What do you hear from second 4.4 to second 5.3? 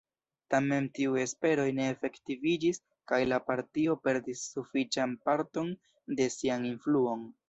sufiĉan